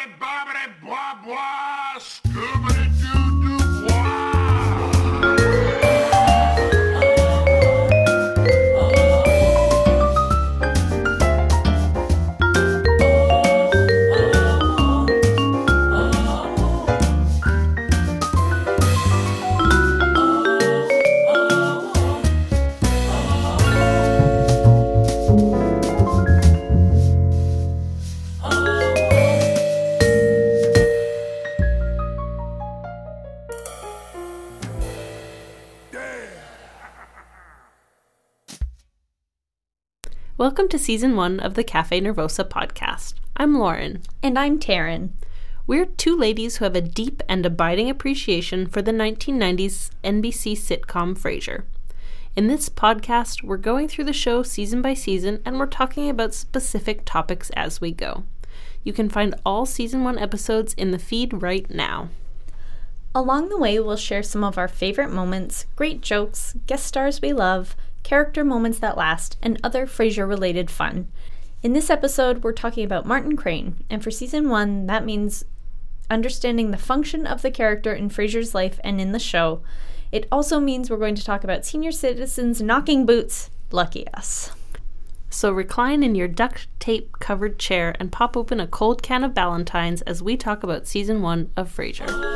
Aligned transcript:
Bibbidi 0.00 0.49
Welcome 40.40 40.68
to 40.68 40.78
season 40.78 41.16
one 41.16 41.38
of 41.38 41.52
the 41.52 41.62
Cafe 41.62 42.00
Nervosa 42.00 42.48
podcast. 42.48 43.12
I'm 43.36 43.58
Lauren. 43.58 44.00
And 44.22 44.38
I'm 44.38 44.58
Taryn. 44.58 45.10
We're 45.66 45.84
two 45.84 46.16
ladies 46.16 46.56
who 46.56 46.64
have 46.64 46.74
a 46.74 46.80
deep 46.80 47.22
and 47.28 47.44
abiding 47.44 47.90
appreciation 47.90 48.66
for 48.66 48.80
the 48.80 48.90
1990s 48.90 49.90
NBC 50.02 50.52
sitcom 50.56 51.14
Frasier. 51.14 51.64
In 52.36 52.46
this 52.46 52.70
podcast, 52.70 53.42
we're 53.42 53.58
going 53.58 53.86
through 53.86 54.04
the 54.04 54.14
show 54.14 54.42
season 54.42 54.80
by 54.80 54.94
season 54.94 55.42
and 55.44 55.58
we're 55.58 55.66
talking 55.66 56.08
about 56.08 56.32
specific 56.32 57.04
topics 57.04 57.50
as 57.50 57.82
we 57.82 57.92
go. 57.92 58.24
You 58.82 58.94
can 58.94 59.10
find 59.10 59.34
all 59.44 59.66
season 59.66 60.04
one 60.04 60.18
episodes 60.18 60.72
in 60.72 60.90
the 60.90 60.98
feed 60.98 61.42
right 61.42 61.68
now. 61.68 62.08
Along 63.14 63.50
the 63.50 63.58
way, 63.58 63.78
we'll 63.78 63.96
share 63.96 64.22
some 64.22 64.42
of 64.42 64.56
our 64.56 64.68
favorite 64.68 65.10
moments, 65.10 65.66
great 65.76 66.00
jokes, 66.00 66.54
guest 66.66 66.86
stars 66.86 67.20
we 67.20 67.34
love, 67.34 67.76
character 68.02 68.44
moments 68.44 68.78
that 68.78 68.96
last, 68.96 69.36
and 69.42 69.60
other 69.62 69.86
Frasier 69.86 70.28
related 70.28 70.70
fun. 70.70 71.08
In 71.62 71.72
this 71.72 71.90
episode, 71.90 72.42
we're 72.42 72.52
talking 72.52 72.84
about 72.84 73.06
Martin 73.06 73.36
Crane, 73.36 73.84
and 73.90 74.02
for 74.02 74.10
season 74.10 74.48
one, 74.48 74.86
that 74.86 75.04
means 75.04 75.44
understanding 76.10 76.70
the 76.70 76.76
function 76.76 77.26
of 77.26 77.42
the 77.42 77.50
character 77.50 77.92
in 77.92 78.08
Frasier's 78.08 78.54
life 78.54 78.80
and 78.82 79.00
in 79.00 79.12
the 79.12 79.18
show. 79.18 79.62
It 80.10 80.26
also 80.32 80.58
means 80.58 80.90
we're 80.90 80.96
going 80.96 81.14
to 81.14 81.24
talk 81.24 81.44
about 81.44 81.64
senior 81.64 81.92
citizens 81.92 82.60
knocking 82.60 83.06
boots. 83.06 83.50
Lucky 83.70 84.08
us. 84.08 84.52
So 85.28 85.52
recline 85.52 86.02
in 86.02 86.16
your 86.16 86.26
duct 86.26 86.66
tape 86.80 87.20
covered 87.20 87.58
chair 87.58 87.94
and 88.00 88.10
pop 88.10 88.36
open 88.36 88.58
a 88.58 88.66
cold 88.66 89.02
can 89.02 89.22
of 89.22 89.32
Ballantines 89.32 90.02
as 90.02 90.22
we 90.22 90.36
talk 90.36 90.64
about 90.64 90.88
season 90.88 91.22
one 91.22 91.52
of 91.56 91.74
Frasier. 91.74 92.29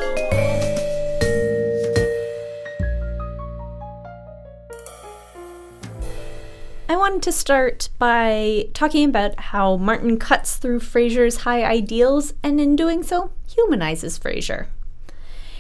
Wanted 7.04 7.22
to 7.22 7.32
start 7.32 7.90
by 7.98 8.66
talking 8.72 9.06
about 9.06 9.38
how 9.38 9.76
Martin 9.76 10.18
cuts 10.18 10.56
through 10.56 10.80
Frasier's 10.80 11.42
high 11.42 11.62
ideals 11.62 12.32
and 12.42 12.58
in 12.58 12.74
doing 12.76 13.02
so 13.02 13.30
humanizes 13.46 14.18
Frasier. 14.18 14.68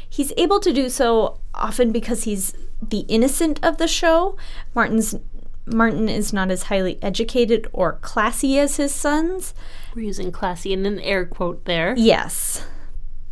He's 0.08 0.32
able 0.38 0.58
to 0.60 0.72
do 0.72 0.88
so 0.88 1.38
often 1.52 1.92
because 1.92 2.24
he's 2.24 2.54
the 2.80 3.00
innocent 3.08 3.62
of 3.62 3.76
the 3.76 3.86
show. 3.86 4.38
Martin's 4.74 5.16
Martin 5.66 6.08
is 6.08 6.32
not 6.32 6.50
as 6.50 6.64
highly 6.64 6.98
educated 7.02 7.68
or 7.74 7.98
classy 8.00 8.58
as 8.58 8.76
his 8.76 8.94
sons. 8.94 9.52
We're 9.94 10.06
using 10.06 10.32
classy 10.32 10.72
in 10.72 10.86
an 10.86 10.98
air 11.00 11.26
quote 11.26 11.66
there. 11.66 11.94
Yes. 11.98 12.66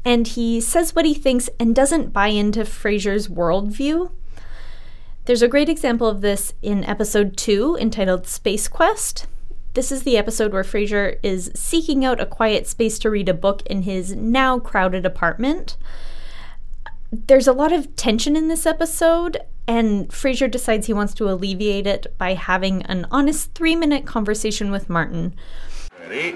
And 0.05 0.28
he 0.28 0.60
says 0.60 0.94
what 0.94 1.06
he 1.06 1.14
thinks 1.14 1.48
and 1.58 1.74
doesn't 1.74 2.12
buy 2.12 2.28
into 2.28 2.60
Frasier's 2.60 3.28
worldview. 3.28 4.10
There's 5.25 5.42
a 5.42 5.47
great 5.47 5.69
example 5.69 6.08
of 6.08 6.20
this 6.20 6.52
in 6.63 6.83
episode 6.83 7.36
2 7.36 7.79
entitled 7.80 8.27
Space 8.27 8.67
Quest. 8.67 9.27
This 9.74 9.92
is 9.92 10.02
the 10.02 10.19
episode 10.19 10.52
where 10.52 10.64
Frasier 10.64 11.20
is 11.23 11.52
seeking 11.55 12.05
out 12.05 12.20
a 12.20 12.27
quiet 12.27 12.67
space 12.67 12.98
to 12.98 13.11
read 13.11 13.29
a 13.29 13.35
book 13.35 13.63
in 13.67 13.83
his 13.83 14.17
now 14.17 14.58
crowded 14.58 15.07
apartment. 15.07 15.77
There's 17.13 17.46
a 17.46 17.52
lot 17.52 17.70
of 17.70 17.95
tension 17.95 18.35
in 18.35 18.48
this 18.48 18.67
episode, 18.67 19.39
and 19.69 20.08
Frasier 20.08 20.51
decides 20.51 20.89
he 20.89 20.92
wants 20.92 21.14
to 21.14 21.30
alleviate 21.30 21.86
it 21.86 22.13
by 22.19 22.35
having 22.35 22.83
an 22.86 23.07
honest 23.13 23.55
three 23.55 23.77
minute 23.77 24.05
conversation 24.05 24.73
with 24.73 24.91
Martin. 24.91 25.35
Ready? 26.01 26.35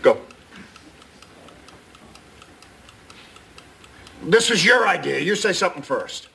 Go. 0.00 0.20
This 4.22 4.48
is 4.48 4.64
your 4.64 4.86
idea. 4.86 5.18
You 5.18 5.34
say 5.34 5.52
something 5.52 5.82
first. 5.82 6.28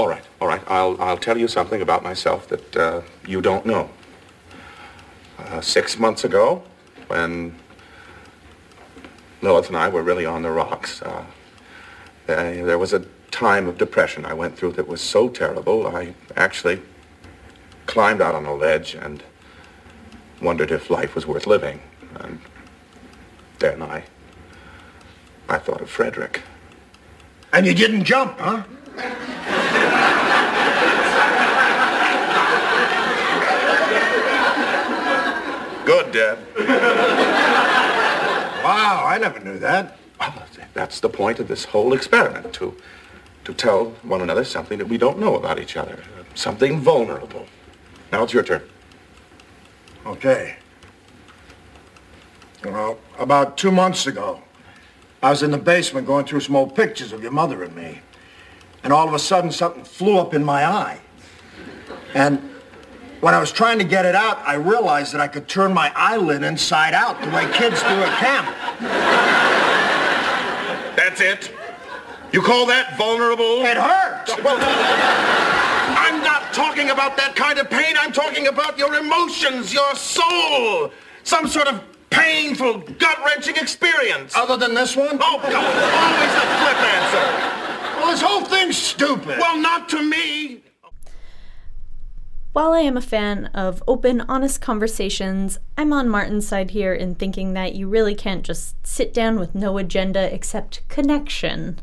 All 0.00 0.08
right, 0.08 0.24
all 0.40 0.48
right. 0.48 0.59
I'll, 0.70 1.00
I'll 1.02 1.16
tell 1.18 1.36
you 1.36 1.48
something 1.48 1.82
about 1.82 2.04
myself 2.04 2.48
that 2.48 2.76
uh, 2.76 3.02
you 3.26 3.42
don't 3.42 3.66
know. 3.66 3.90
Uh, 5.36 5.60
six 5.60 5.98
months 5.98 6.22
ago, 6.24 6.62
when 7.08 7.56
Lilith 9.42 9.66
and 9.66 9.76
I 9.76 9.88
were 9.88 10.02
really 10.02 10.24
on 10.24 10.42
the 10.42 10.50
rocks, 10.50 11.02
uh, 11.02 11.24
there 12.26 12.64
there 12.64 12.78
was 12.78 12.92
a 12.92 13.00
time 13.30 13.66
of 13.66 13.78
depression 13.78 14.24
I 14.24 14.34
went 14.34 14.56
through 14.56 14.72
that 14.72 14.86
was 14.86 15.00
so 15.00 15.28
terrible, 15.28 15.86
I 15.86 16.14
actually 16.36 16.80
climbed 17.86 18.20
out 18.20 18.34
on 18.34 18.46
a 18.46 18.54
ledge 18.54 18.94
and 18.94 19.22
wondered 20.40 20.70
if 20.70 20.88
life 20.90 21.14
was 21.16 21.26
worth 21.26 21.46
living. 21.46 21.80
And 22.20 22.40
then 23.58 23.82
I, 23.82 24.04
I 25.48 25.58
thought 25.58 25.80
of 25.80 25.90
Frederick. 25.90 26.42
And 27.52 27.66
you 27.66 27.74
didn't 27.74 28.04
jump, 28.04 28.38
huh? 28.38 28.62
Dad. 36.36 36.38
Wow, 38.64 39.04
I 39.06 39.18
never 39.18 39.40
knew 39.40 39.58
that. 39.58 39.96
Well, 40.18 40.34
that's 40.74 41.00
the 41.00 41.08
point 41.08 41.38
of 41.40 41.48
this 41.48 41.64
whole 41.64 41.92
experiment, 41.92 42.52
to, 42.54 42.76
to 43.44 43.54
tell 43.54 43.86
one 44.02 44.20
another 44.20 44.44
something 44.44 44.78
that 44.78 44.86
we 44.86 44.98
don't 44.98 45.18
know 45.18 45.36
about 45.36 45.58
each 45.58 45.76
other, 45.76 45.98
something 46.34 46.80
vulnerable. 46.80 47.46
Now 48.12 48.24
it's 48.24 48.32
your 48.32 48.42
turn. 48.42 48.62
Okay. 50.06 50.56
Well, 52.64 52.98
about 53.18 53.56
two 53.56 53.70
months 53.70 54.06
ago, 54.06 54.42
I 55.22 55.30
was 55.30 55.42
in 55.42 55.50
the 55.50 55.58
basement 55.58 56.06
going 56.06 56.26
through 56.26 56.40
some 56.40 56.56
old 56.56 56.74
pictures 56.74 57.12
of 57.12 57.22
your 57.22 57.32
mother 57.32 57.62
and 57.62 57.74
me. 57.74 58.00
And 58.82 58.92
all 58.92 59.06
of 59.06 59.14
a 59.14 59.18
sudden, 59.18 59.50
something 59.50 59.84
flew 59.84 60.18
up 60.18 60.32
in 60.34 60.44
my 60.44 60.64
eye. 60.64 61.00
And 62.14 62.50
when 63.20 63.34
I 63.34 63.40
was 63.40 63.52
trying 63.52 63.78
to 63.78 63.84
get 63.84 64.06
it 64.06 64.14
out, 64.14 64.38
I 64.46 64.54
realized 64.54 65.12
that 65.12 65.20
I 65.20 65.28
could 65.28 65.46
turn 65.46 65.74
my 65.74 65.92
eyelid 65.94 66.42
inside 66.42 66.94
out 66.94 67.20
the 67.20 67.28
way 67.30 67.50
kids 67.52 67.80
do 67.82 67.88
at 67.88 68.18
camp. 68.18 68.46
That's 70.96 71.20
it? 71.20 71.52
You 72.32 72.40
call 72.42 72.66
that 72.66 72.96
vulnerable? 72.96 73.64
It 73.64 73.76
hurt! 73.76 74.42
Well, 74.42 74.56
I'm 74.60 76.22
not 76.22 76.54
talking 76.54 76.90
about 76.90 77.16
that 77.16 77.34
kind 77.34 77.58
of 77.58 77.68
pain. 77.68 77.96
I'm 77.98 78.12
talking 78.12 78.46
about 78.46 78.78
your 78.78 78.94
emotions, 78.94 79.74
your 79.74 79.94
soul. 79.96 80.92
Some 81.24 81.48
sort 81.48 81.66
of 81.66 81.82
painful, 82.10 82.78
gut-wrenching 82.98 83.56
experience. 83.56 84.34
Other 84.36 84.56
than 84.56 84.74
this 84.74 84.96
one? 84.96 85.18
Oh, 85.20 85.38
God. 85.42 85.54
Always 85.54 86.34
a 86.36 86.46
flip 86.60 86.78
answer. 86.96 88.00
Well, 88.00 88.10
this 88.12 88.22
whole 88.22 88.44
thing's 88.44 88.76
stupid. 88.76 89.38
Well, 89.38 89.58
not 89.58 89.88
to 89.90 90.02
me. 90.02 90.62
While 92.52 92.72
I 92.72 92.80
am 92.80 92.96
a 92.96 93.02
fan 93.02 93.46
of 93.54 93.80
open, 93.86 94.22
honest 94.22 94.60
conversations, 94.60 95.60
I'm 95.78 95.92
on 95.92 96.08
Martin's 96.08 96.48
side 96.48 96.70
here 96.70 96.92
in 96.92 97.14
thinking 97.14 97.52
that 97.52 97.76
you 97.76 97.88
really 97.88 98.14
can't 98.14 98.44
just 98.44 98.84
sit 98.84 99.14
down 99.14 99.38
with 99.38 99.54
no 99.54 99.78
agenda 99.78 100.34
except 100.34 100.86
connection. 100.88 101.80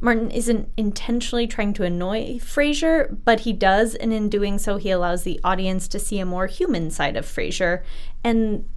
Martin 0.00 0.32
isn't 0.32 0.72
intentionally 0.76 1.46
trying 1.46 1.72
to 1.74 1.84
annoy 1.84 2.38
Frasier, 2.40 3.16
but 3.24 3.40
he 3.40 3.52
does, 3.52 3.94
and 3.94 4.12
in 4.12 4.28
doing 4.28 4.58
so, 4.58 4.76
he 4.76 4.90
allows 4.90 5.22
the 5.22 5.38
audience 5.44 5.86
to 5.86 6.00
see 6.00 6.18
a 6.18 6.26
more 6.26 6.48
human 6.48 6.90
side 6.90 7.16
of 7.16 7.24
Frasier. 7.24 7.84
And 8.24 8.68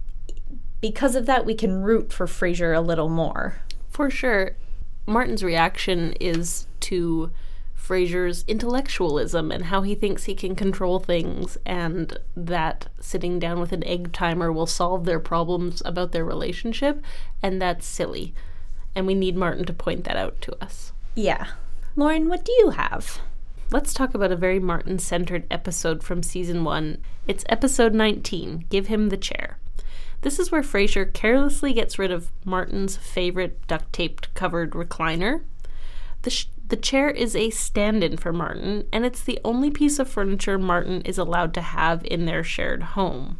because 0.80 1.16
of 1.16 1.26
that, 1.26 1.44
we 1.44 1.54
can 1.54 1.82
root 1.82 2.12
for 2.12 2.26
Frasier 2.26 2.74
a 2.74 2.80
little 2.80 3.08
more. 3.08 3.60
For 3.90 4.10
sure. 4.10 4.56
Martin's 5.06 5.42
reaction 5.42 6.12
is 6.20 6.68
to 6.80 7.32
Frasier's 7.78 8.44
intellectualism 8.46 9.50
and 9.50 9.66
how 9.66 9.82
he 9.82 9.94
thinks 9.94 10.24
he 10.24 10.34
can 10.34 10.54
control 10.54 10.98
things, 10.98 11.56
and 11.64 12.18
that 12.36 12.88
sitting 13.00 13.38
down 13.38 13.60
with 13.60 13.72
an 13.72 13.84
egg 13.84 14.12
timer 14.12 14.52
will 14.52 14.66
solve 14.66 15.04
their 15.04 15.20
problems 15.20 15.80
about 15.84 16.12
their 16.12 16.24
relationship, 16.24 17.02
and 17.42 17.62
that's 17.62 17.86
silly. 17.86 18.34
And 18.94 19.06
we 19.06 19.14
need 19.14 19.36
Martin 19.36 19.64
to 19.64 19.72
point 19.72 20.04
that 20.04 20.16
out 20.16 20.40
to 20.42 20.62
us. 20.62 20.92
Yeah. 21.14 21.46
Lauren, 21.96 22.28
what 22.28 22.44
do 22.44 22.52
you 22.58 22.70
have? 22.70 23.20
Let's 23.70 23.94
talk 23.94 24.14
about 24.14 24.32
a 24.32 24.36
very 24.36 24.58
Martin 24.58 24.98
centered 24.98 25.46
episode 25.50 26.02
from 26.02 26.22
season 26.22 26.64
one. 26.64 26.98
It's 27.26 27.44
episode 27.48 27.94
19 27.94 28.64
Give 28.70 28.86
Him 28.86 29.08
the 29.08 29.16
Chair. 29.16 29.58
This 30.22 30.38
is 30.38 30.50
where 30.50 30.62
Frasier 30.62 31.12
carelessly 31.12 31.72
gets 31.72 31.98
rid 31.98 32.10
of 32.10 32.30
Martin's 32.44 32.96
favorite 32.96 33.64
duct 33.66 33.92
taped 33.92 34.32
covered 34.34 34.72
recliner. 34.72 35.42
The, 36.22 36.30
sh- 36.30 36.46
the 36.68 36.76
chair 36.76 37.08
is 37.08 37.34
a 37.34 37.50
stand 37.50 38.04
in 38.04 38.16
for 38.16 38.32
Martin, 38.32 38.86
and 38.92 39.04
it's 39.04 39.22
the 39.22 39.40
only 39.44 39.70
piece 39.70 39.98
of 39.98 40.08
furniture 40.08 40.58
Martin 40.58 41.00
is 41.02 41.18
allowed 41.18 41.54
to 41.54 41.62
have 41.62 42.04
in 42.04 42.26
their 42.26 42.44
shared 42.44 42.82
home. 42.82 43.38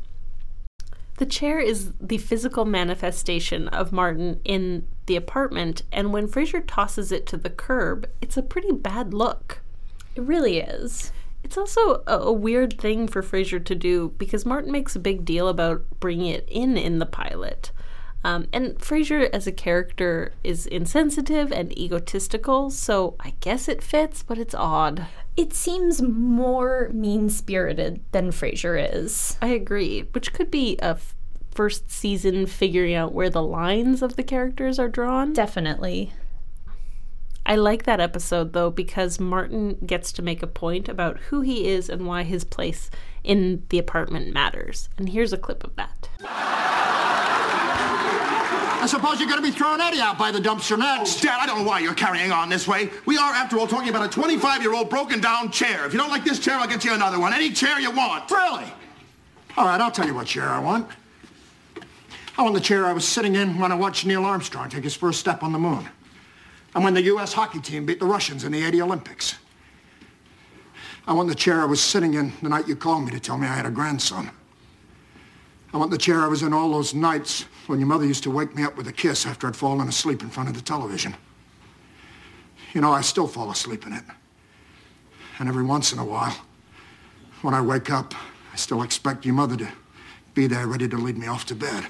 The 1.19 1.27
chair 1.27 1.59
is 1.59 1.93
the 2.01 2.19
physical 2.19 2.65
manifestation 2.65 3.69
of 3.69 3.93
Martin 3.93 4.41
in 4.45 4.87
the 5.07 5.17
apartment, 5.17 5.83
and 5.93 6.13
when 6.13 6.29
Frasier 6.29 6.63
tosses 6.67 7.11
it 7.13 7.27
to 7.27 7.37
the 7.37 7.51
curb, 7.51 8.09
it's 8.23 8.37
a 8.37 8.43
pretty 8.43 8.73
bad 8.73 9.13
look. 9.13 9.61
It 10.15 10.23
really 10.23 10.59
is. 10.59 11.13
It's 11.43 11.59
also 11.59 12.03
a, 12.07 12.19
a 12.19 12.33
weird 12.33 12.79
thing 12.79 13.09
for 13.09 13.23
Frasier 13.23 13.65
to 13.65 13.75
do 13.75 14.15
because 14.19 14.47
Martin 14.47 14.73
makes 14.73 14.97
a 14.97 15.01
big 15.01 15.25
deal 15.25 15.49
about 15.49 15.83
bringing 16.01 16.27
it 16.27 16.49
in 16.49 16.77
in 16.77 16.99
the 16.99 17.07
pilot. 17.07 17.73
Um, 18.29 18.47
and 18.53 18.79
Frasier 18.79 19.31
as 19.33 19.47
a 19.47 19.53
character 19.53 20.33
is 20.45 20.67
insensitive 20.67 21.51
and 21.51 21.77
egotistical, 21.79 22.69
so 22.69 23.15
I 23.21 23.33
guess 23.41 23.69
it 23.69 23.83
fits, 23.83 24.23
but 24.23 24.37
it's 24.37 24.55
odd. 24.55 25.07
It 25.35 25.55
seems 25.55 26.03
more 26.03 26.91
mean 26.93 27.31
spirited 27.31 28.03
than 28.13 28.31
Frasier 28.31 28.77
is. 28.95 29.39
I 29.41 29.47
agree, 29.47 30.03
which 30.13 30.35
could 30.35 30.51
be 30.51 30.77
a 30.83 30.89
f- 30.89 31.15
first 31.53 31.91
season 31.91 32.45
figuring 32.45 32.93
out 32.93 33.15
where 33.15 33.31
the 33.31 33.43
lines 33.43 34.03
of 34.03 34.17
the 34.17 34.23
characters 34.23 34.79
are 34.79 34.91
drawn. 34.91 35.33
Definitely. 35.33 36.13
I 37.47 37.57
like 37.57 37.85
that 37.85 37.99
episode 37.99 38.53
though 38.53 38.71
because 38.71 39.19
Martin 39.19 39.79
gets 39.87 40.13
to 40.13 40.23
make 40.23 40.43
a 40.43 40.47
point 40.47 40.87
about 40.87 41.19
who 41.19 41.41
he 41.41 41.67
is 41.67 41.89
and 41.89 42.07
why 42.07 42.25
his 42.25 42.45
place 42.45 42.91
in 43.25 43.63
the 43.71 43.79
apartment 43.79 44.35
matters. 44.35 44.91
And 44.99 45.09
here's 45.09 45.33
a 45.33 45.39
clip 45.39 45.65
of 45.65 45.75
that. 45.77 46.11
I 48.81 48.87
suppose 48.87 49.19
you're 49.19 49.29
going 49.29 49.43
to 49.43 49.47
be 49.47 49.55
throwing 49.55 49.81
Eddie 49.81 50.01
out 50.01 50.17
by 50.17 50.31
the 50.31 50.39
dumpster 50.39 50.79
next. 50.79 51.21
Dad, 51.21 51.39
I 51.41 51.47
don't 51.47 51.59
know 51.59 51.65
why 51.65 51.81
you're 51.81 51.95
carrying 51.95 52.31
on 52.31 52.49
this 52.49 52.69
way. 52.69 52.91
We 53.07 53.19
are, 53.19 53.33
after 53.33 53.59
all, 53.59 53.67
talking 53.67 53.89
about 53.89 54.07
a 54.07 54.21
25-year-old 54.21 54.89
broken 54.89 55.21
down 55.21 55.51
chair. 55.51 55.85
If 55.85 55.93
you 55.93 55.99
don't 55.99 56.11
like 56.11 56.25
this 56.25 56.39
chair, 56.39 56.55
I'll 56.55 56.69
get 56.69 56.85
you 56.85 56.95
another 56.95 57.19
one. 57.19 57.33
Any 57.33 57.51
chair 57.51 57.81
you 57.81 57.91
want. 57.91 58.31
Really? 58.31 58.65
All 59.57 59.67
right, 59.67 59.81
I'll 59.81 59.91
tell 59.91 60.07
you 60.07 60.15
what 60.15 60.29
chair 60.29 60.49
I 60.49 60.61
want. 60.61 60.89
I 62.39 62.43
want 62.43 62.55
the 62.55 62.61
chair 62.61 62.87
I 62.87 62.93
was 62.93 63.07
sitting 63.07 63.35
in 63.35 63.59
when 63.59 63.73
I 63.73 63.75
watched 63.75 64.07
Neil 64.07 64.25
Armstrong 64.25 64.69
take 64.69 64.85
his 64.85 64.95
first 64.95 65.19
step 65.19 65.43
on 65.43 65.53
the 65.53 65.59
moon. 65.59 65.89
And 66.77 66.85
when 66.85 66.95
the 66.95 67.03
U.S. 67.03 67.33
hockey 67.33 67.61
team 67.61 67.85
beat 67.85 67.99
the 67.99 68.07
Russians 68.07 68.45
in 68.45 68.53
the 68.53 68.65
80 68.65 68.83
Olympics. 68.83 69.35
I 71.09 71.15
want 71.15 71.29
the 71.29 71.35
chair 71.35 71.61
I 71.61 71.65
was 71.65 71.81
sitting 71.81 72.15
in 72.15 72.33
the 72.43 72.49
night 72.49 72.69
you 72.69 72.77
called 72.77 73.07
me 73.07 73.11
to 73.11 73.19
tell 73.19 73.39
me 73.39 73.49
I 73.49 73.55
had 73.55 73.67
a 73.67 73.71
grandson. 73.71 74.31
I 75.73 75.77
want 75.77 75.91
the 75.91 75.99
chair 75.99 76.23
I 76.23 76.29
was 76.29 76.43
in 76.43 76.53
all 76.53 76.71
those 76.71 76.95
nights 76.95 77.45
when 77.67 77.79
your 77.79 77.89
mother 77.89 78.07
used 78.07 78.23
to 78.23 78.31
wake 78.31 78.55
me 78.55 78.63
up 78.63 78.77
with 78.77 78.89
a 78.89 78.93
kiss 78.93 79.27
after 79.27 79.47
I'd 79.47 79.57
fallen 79.57 79.87
asleep 79.87 80.23
in 80.23 80.31
front 80.31 80.49
of 80.49 80.55
the 80.55 80.63
television. 80.63 81.15
You 82.73 82.81
know, 82.81 82.93
I 82.93 83.03
still 83.03 83.27
fall 83.27 83.51
asleep 83.51 83.87
in 83.87 83.93
it. 83.93 84.05
And 85.39 85.49
every 85.49 85.63
once 85.63 85.93
in 85.93 85.99
a 85.99 86.05
while, 86.05 86.37
when 87.43 87.55
I 87.55 87.61
wake 87.61 87.91
up, 87.91 88.15
I 88.53 88.57
still 88.57 88.83
expect 88.83 89.25
your 89.25 89.35
mother 89.35 89.57
to 89.57 89.69
be 90.35 90.47
there 90.47 90.67
ready 90.67 90.89
to 90.89 90.97
lead 90.97 91.19
me 91.19 91.27
off 91.27 91.45
to 91.47 91.55
bed. 91.55 91.87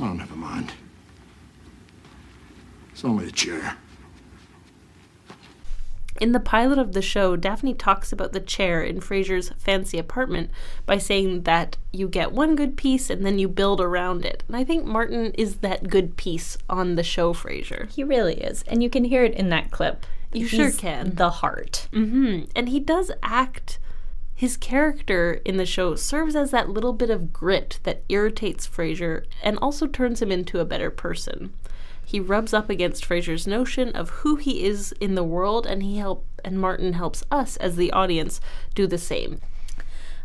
Oh, 0.00 0.12
never 0.12 0.34
mind. 0.34 0.72
It's 2.92 3.04
only 3.04 3.28
a 3.28 3.30
chair. 3.30 3.76
In 6.20 6.32
the 6.32 6.40
pilot 6.40 6.78
of 6.78 6.92
the 6.92 7.00
show, 7.00 7.34
Daphne 7.34 7.72
talks 7.72 8.12
about 8.12 8.32
the 8.32 8.40
chair 8.40 8.82
in 8.82 9.00
Frasier's 9.00 9.52
fancy 9.56 9.98
apartment 9.98 10.50
by 10.84 10.98
saying 10.98 11.44
that 11.44 11.78
you 11.92 12.08
get 12.08 12.32
one 12.32 12.54
good 12.54 12.76
piece 12.76 13.08
and 13.08 13.24
then 13.24 13.38
you 13.38 13.48
build 13.48 13.80
around 13.80 14.26
it. 14.26 14.44
And 14.46 14.54
I 14.54 14.62
think 14.62 14.84
Martin 14.84 15.32
is 15.32 15.56
that 15.56 15.88
good 15.88 16.18
piece 16.18 16.58
on 16.68 16.96
the 16.96 17.02
show 17.02 17.32
Frasier. 17.32 17.90
He 17.90 18.04
really 18.04 18.34
is. 18.34 18.62
And 18.68 18.82
you 18.82 18.90
can 18.90 19.04
hear 19.04 19.24
it 19.24 19.34
in 19.34 19.48
that 19.48 19.70
clip. 19.70 20.04
You 20.30 20.46
sure 20.46 20.66
He's 20.66 20.76
can. 20.76 21.14
The 21.14 21.30
heart. 21.30 21.88
Mm-hmm. 21.90 22.50
And 22.54 22.68
he 22.68 22.80
does 22.80 23.10
act. 23.22 23.78
His 24.34 24.58
character 24.58 25.40
in 25.44 25.56
the 25.56 25.66
show 25.66 25.96
serves 25.96 26.36
as 26.36 26.50
that 26.50 26.68
little 26.68 26.92
bit 26.92 27.10
of 27.10 27.32
grit 27.32 27.80
that 27.84 28.02
irritates 28.10 28.66
Frasier 28.66 29.24
and 29.42 29.58
also 29.58 29.86
turns 29.86 30.20
him 30.20 30.30
into 30.30 30.60
a 30.60 30.64
better 30.66 30.90
person. 30.90 31.52
He 32.10 32.18
rubs 32.18 32.52
up 32.52 32.68
against 32.68 33.04
Frasier's 33.04 33.46
notion 33.46 33.90
of 33.90 34.10
who 34.10 34.34
he 34.34 34.64
is 34.64 34.90
in 34.98 35.14
the 35.14 35.22
world, 35.22 35.64
and 35.64 35.80
he 35.80 35.98
help 35.98 36.26
and 36.44 36.58
Martin 36.58 36.94
helps 36.94 37.22
us 37.30 37.56
as 37.58 37.76
the 37.76 37.92
audience 37.92 38.40
do 38.74 38.88
the 38.88 38.98
same. 38.98 39.40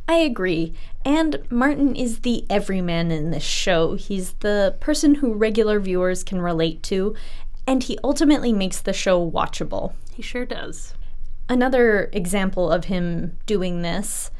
I 0.07 0.15
agree. 0.15 0.73
And 1.05 1.43
Martin 1.51 1.95
is 1.95 2.21
the 2.21 2.43
everyman 2.49 3.11
in 3.11 3.29
this 3.29 3.43
show. 3.43 3.93
He's 3.93 4.33
the 4.39 4.75
person 4.79 5.13
who 5.13 5.35
regular 5.35 5.79
viewers 5.79 6.23
can 6.23 6.41
relate 6.41 6.81
to, 6.83 7.13
and 7.67 7.83
he 7.83 7.99
ultimately 8.03 8.51
makes 8.51 8.81
the 8.81 8.91
show 8.91 9.23
watchable. 9.29 9.93
He 10.11 10.23
sure 10.23 10.43
does. 10.43 10.95
Another 11.47 12.09
example 12.13 12.71
of 12.71 12.85
him 12.85 13.38
doing 13.45 13.83
this 13.83 14.31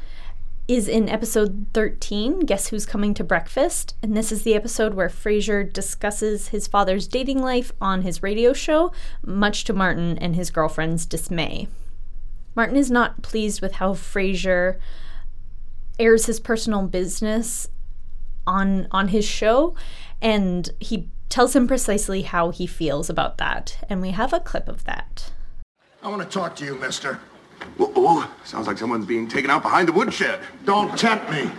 is 0.68 0.88
in 0.88 1.08
episode 1.08 1.66
13, 1.74 2.40
Guess 2.40 2.68
Who's 2.68 2.86
Coming 2.86 3.14
to 3.14 3.22
Breakfast? 3.22 3.94
And 4.02 4.16
this 4.16 4.32
is 4.32 4.42
the 4.42 4.54
episode 4.54 4.94
where 4.94 5.08
Frasier 5.08 5.72
discusses 5.72 6.48
his 6.48 6.66
father's 6.66 7.06
dating 7.06 7.40
life 7.40 7.70
on 7.80 8.02
his 8.02 8.22
radio 8.22 8.52
show, 8.52 8.92
much 9.24 9.62
to 9.64 9.72
Martin 9.72 10.18
and 10.18 10.34
his 10.34 10.50
girlfriend's 10.50 11.06
dismay. 11.06 11.68
Martin 12.56 12.76
is 12.76 12.90
not 12.90 13.22
pleased 13.22 13.60
with 13.60 13.74
how 13.74 13.92
Frasier 13.92 14.78
airs 15.98 16.26
his 16.26 16.40
personal 16.40 16.82
business 16.82 17.68
on 18.46 18.86
on 18.90 19.08
his 19.08 19.24
show 19.24 19.74
and 20.20 20.70
he 20.78 21.08
tells 21.28 21.56
him 21.56 21.66
precisely 21.66 22.22
how 22.22 22.50
he 22.50 22.66
feels 22.66 23.08
about 23.08 23.38
that. 23.38 23.84
And 23.88 24.00
we 24.00 24.10
have 24.10 24.32
a 24.32 24.40
clip 24.40 24.68
of 24.68 24.84
that. 24.84 25.30
I 26.02 26.08
want 26.08 26.22
to 26.22 26.28
talk 26.28 26.56
to 26.56 26.64
you, 26.64 26.76
mister. 26.76 27.20
Oh, 27.78 28.30
sounds 28.44 28.66
like 28.66 28.78
someone's 28.78 29.06
being 29.06 29.28
taken 29.28 29.50
out 29.50 29.62
behind 29.62 29.88
the 29.88 29.92
woodshed. 29.92 30.40
Don't 30.64 30.96
tempt 30.98 31.30
me. 31.30 31.50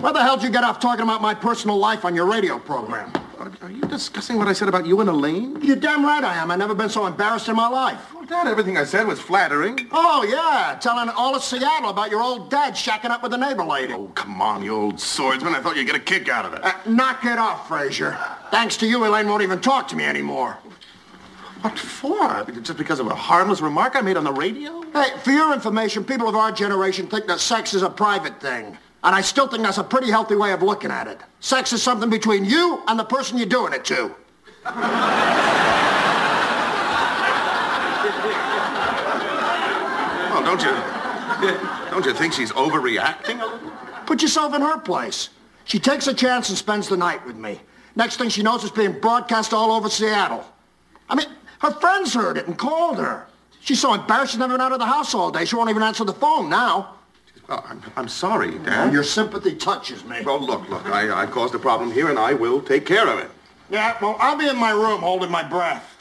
Where 0.00 0.12
the 0.12 0.22
hell 0.22 0.36
did 0.36 0.44
you 0.44 0.50
get 0.50 0.64
off 0.64 0.78
talking 0.78 1.02
about 1.02 1.20
my 1.22 1.34
personal 1.34 1.76
life 1.76 2.04
on 2.04 2.14
your 2.14 2.26
radio 2.26 2.58
program? 2.58 3.12
Are, 3.38 3.52
are 3.62 3.70
you 3.70 3.82
discussing 3.82 4.36
what 4.36 4.48
I 4.48 4.52
said 4.52 4.68
about 4.68 4.86
you 4.86 5.00
and 5.00 5.08
Elaine? 5.08 5.60
You're 5.62 5.76
damn 5.76 6.04
right 6.04 6.22
I 6.22 6.36
am. 6.36 6.50
I've 6.50 6.58
never 6.58 6.74
been 6.74 6.88
so 6.88 7.06
embarrassed 7.06 7.48
in 7.48 7.56
my 7.56 7.68
life. 7.68 8.00
Oh, 8.14 8.24
Dad, 8.24 8.46
everything 8.46 8.76
I 8.76 8.84
said 8.84 9.06
was 9.06 9.20
flattering. 9.20 9.88
Oh, 9.92 10.24
yeah, 10.24 10.76
telling 10.80 11.08
all 11.10 11.34
of 11.34 11.42
Seattle 11.42 11.90
about 11.90 12.10
your 12.10 12.20
old 12.20 12.50
dad 12.50 12.74
shacking 12.74 13.10
up 13.10 13.22
with 13.22 13.30
the 13.30 13.38
neighbor 13.38 13.64
lady. 13.64 13.94
Oh, 13.94 14.08
come 14.08 14.42
on, 14.42 14.62
you 14.62 14.74
old 14.74 15.00
swordsman. 15.00 15.54
I 15.54 15.60
thought 15.60 15.76
you'd 15.76 15.86
get 15.86 15.96
a 15.96 16.00
kick 16.00 16.28
out 16.28 16.44
of 16.44 16.54
it. 16.54 16.64
Uh, 16.64 16.72
knock 16.86 17.24
it 17.24 17.38
off, 17.38 17.68
Frasier. 17.68 18.18
Thanks 18.50 18.76
to 18.78 18.86
you, 18.86 19.04
Elaine 19.04 19.28
won't 19.28 19.42
even 19.42 19.60
talk 19.60 19.88
to 19.88 19.96
me 19.96 20.04
anymore. 20.04 20.58
What 21.60 21.78
for? 21.78 22.44
Just 22.62 22.78
because 22.78 23.00
of 23.00 23.06
a 23.08 23.14
harmless 23.14 23.60
remark 23.60 23.96
I 23.96 24.00
made 24.00 24.16
on 24.16 24.24
the 24.24 24.32
radio? 24.32 24.82
Hey, 24.92 25.10
for 25.22 25.30
your 25.30 25.52
information, 25.52 26.04
people 26.04 26.28
of 26.28 26.36
our 26.36 26.52
generation 26.52 27.06
think 27.06 27.26
that 27.26 27.40
sex 27.40 27.74
is 27.74 27.82
a 27.82 27.90
private 27.90 28.40
thing. 28.40 28.78
And 29.02 29.14
I 29.14 29.20
still 29.20 29.48
think 29.48 29.62
that's 29.62 29.78
a 29.78 29.84
pretty 29.84 30.10
healthy 30.10 30.36
way 30.36 30.52
of 30.52 30.62
looking 30.62 30.90
at 30.90 31.06
it. 31.06 31.20
Sex 31.40 31.72
is 31.72 31.82
something 31.82 32.10
between 32.10 32.44
you 32.44 32.82
and 32.86 32.98
the 32.98 33.04
person 33.04 33.38
you're 33.38 33.46
doing 33.46 33.72
it 33.72 33.84
to. 33.86 34.14
Well, 40.30 40.56
don't 40.56 40.62
you... 40.62 40.98
Don't 41.90 42.04
you 42.04 42.14
think 42.14 42.32
she's 42.32 42.52
overreacting 42.52 43.40
a 43.40 43.46
little? 43.46 43.70
Put 44.06 44.22
yourself 44.22 44.54
in 44.54 44.62
her 44.62 44.78
place. 44.78 45.30
She 45.64 45.78
takes 45.78 46.06
a 46.06 46.14
chance 46.14 46.48
and 46.48 46.56
spends 46.56 46.88
the 46.88 46.96
night 46.96 47.24
with 47.26 47.36
me. 47.36 47.60
Next 47.96 48.16
thing 48.16 48.28
she 48.28 48.42
knows, 48.42 48.62
it's 48.62 48.72
being 48.72 48.98
broadcast 49.00 49.52
all 49.52 49.72
over 49.72 49.88
Seattle. 49.88 50.44
I 51.10 51.14
mean, 51.14 51.26
her 51.60 51.70
friends 51.72 52.14
heard 52.14 52.36
it 52.36 52.46
and 52.46 52.56
called 52.56 52.98
her. 52.98 53.26
She's 53.60 53.80
so 53.80 53.94
embarrassed 53.94 54.32
she's 54.32 54.38
never 54.38 54.54
been 54.54 54.60
out 54.60 54.72
of 54.72 54.78
the 54.78 54.86
house 54.86 55.14
all 55.14 55.30
day. 55.30 55.44
She 55.44 55.56
won't 55.56 55.70
even 55.70 55.82
answer 55.82 56.04
the 56.04 56.12
phone 56.12 56.48
now. 56.48 56.94
Well, 57.48 57.64
I'm, 57.68 57.82
I'm 57.96 58.08
sorry, 58.08 58.58
Dad. 58.58 58.92
Your 58.92 59.02
sympathy 59.02 59.54
touches 59.54 60.04
me. 60.04 60.22
Well, 60.24 60.40
look, 60.40 60.68
look, 60.68 60.86
I, 60.86 61.22
I 61.22 61.26
caused 61.26 61.54
a 61.54 61.58
problem 61.58 61.90
here, 61.90 62.10
and 62.10 62.18
I 62.18 62.34
will 62.34 62.60
take 62.60 62.86
care 62.86 63.08
of 63.08 63.18
it. 63.18 63.30
Yeah, 63.70 63.96
well, 64.00 64.16
I'll 64.20 64.36
be 64.36 64.48
in 64.48 64.56
my 64.56 64.70
room 64.70 65.00
holding 65.00 65.30
my 65.30 65.42
breath. 65.42 65.94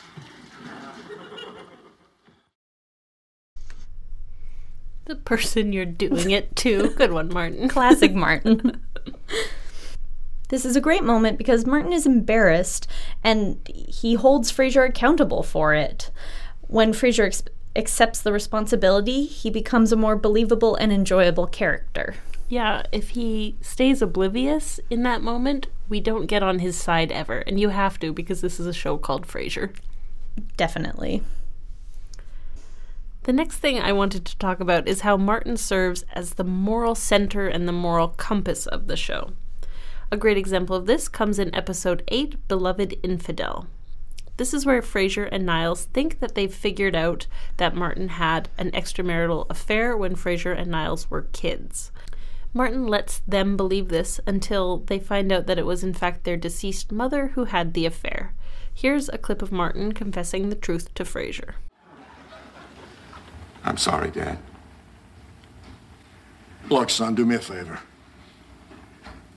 The 5.06 5.16
person 5.16 5.72
you're 5.72 5.86
doing 5.86 6.32
it 6.32 6.54
to. 6.58 6.90
Good 6.90 7.14
one, 7.14 7.30
Martin. 7.30 7.70
Classic 7.70 8.14
Martin. 8.14 8.82
this 10.50 10.66
is 10.66 10.75
a 10.75 10.82
great 10.82 11.04
moment 11.04 11.38
because 11.38 11.66
Martin 11.66 11.94
is 11.94 12.06
embarrassed 12.06 12.88
and 13.24 13.60
he 13.68 14.13
holds 14.16 14.51
Frasier 14.51 14.88
accountable 14.88 15.44
for 15.44 15.74
it. 15.74 16.10
When 16.62 16.94
Frasier 16.94 17.25
ex- 17.25 17.44
accepts 17.75 18.22
the 18.22 18.32
responsibility, 18.32 19.25
he 19.25 19.50
becomes 19.50 19.92
a 19.92 19.98
more 19.98 20.16
believable 20.16 20.75
and 20.75 20.92
enjoyable 20.92 21.48
character. 21.48 22.16
Yeah, 22.50 22.84
if 22.94 23.10
he 23.10 23.58
stays 23.60 24.01
oblivious 24.01 24.80
in 24.89 25.04
that 25.04 25.22
moment, 25.22 25.68
we 25.89 26.00
don't 26.00 26.27
get 26.27 26.44
on 26.44 26.60
his 26.60 26.77
side 26.77 27.12
ever. 27.12 27.39
And 27.39 27.60
you 27.60 27.70
have 27.70 28.00
to 28.00 28.13
because 28.13 28.42
this 28.42 28.60
is 28.60 28.66
a 28.66 28.74
show 28.74 28.98
called 28.98 29.27
Frasier. 29.27 29.75
Definitely. 30.56 31.24
The 33.24 33.34
next 33.34 33.58
thing 33.58 33.77
I 33.77 33.92
wanted 33.92 34.24
to 34.24 34.38
talk 34.38 34.62
about 34.62 34.88
is 34.88 35.01
how 35.01 35.18
Martin 35.18 35.58
serves 35.58 36.06
as 36.13 36.36
the 36.36 36.46
moral 36.46 36.96
center 36.96 37.48
and 37.48 37.68
the 37.68 37.74
moral 37.74 38.08
compass 38.08 38.66
of 38.66 38.88
the 38.88 38.96
show. 38.96 39.32
A 40.10 40.16
great 40.16 40.38
example 40.38 40.74
of 40.74 40.86
this 40.86 41.10
comes 41.10 41.38
in 41.38 41.54
episode 41.54 42.02
8, 42.08 42.48
Beloved 42.48 42.98
Infidel. 43.04 43.68
This 44.38 44.54
is 44.54 44.66
where 44.66 44.82
Frasier 44.82 45.28
and 45.30 45.46
Niles 45.46 45.84
think 45.86 46.22
that 46.22 46.34
they've 46.34 46.54
figured 46.54 46.96
out 46.96 47.28
that 47.58 47.76
Martin 47.76 48.08
had 48.08 48.48
an 48.58 48.72
extramarital 48.72 49.48
affair 49.50 49.98
when 49.98 50.16
Frasier 50.16 50.58
and 50.58 50.72
Niles 50.72 51.12
were 51.12 51.24
kids. 51.34 51.92
Martin 52.54 52.88
lets 52.88 53.20
them 53.28 53.58
believe 53.58 53.90
this 53.90 54.22
until 54.26 54.78
they 54.78 54.98
find 54.98 55.30
out 55.30 55.46
that 55.46 55.60
it 55.60 55.66
was 55.66 55.84
in 55.84 55.94
fact 55.94 56.24
their 56.24 56.38
deceased 56.38 56.90
mother 56.90 57.30
who 57.30 57.44
had 57.44 57.74
the 57.74 57.86
affair. 57.86 58.34
Here's 58.74 59.10
a 59.10 59.18
clip 59.18 59.42
of 59.42 59.52
Martin 59.52 59.92
confessing 59.92 60.48
the 60.48 60.56
truth 60.56 60.94
to 60.94 61.04
Frasier. 61.04 61.56
I'm 63.66 63.78
sorry, 63.78 64.12
Dad. 64.12 64.38
Look, 66.70 66.92
son, 66.92 67.14
do 67.14 67.26
me 67.26 67.36
a 67.36 67.40
favor. 67.40 67.82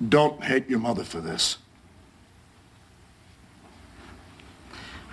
Don't 0.09 0.42
hate 0.42 0.69
your 0.69 0.78
mother 0.78 1.04
for 1.04 1.21
this. 1.21 1.59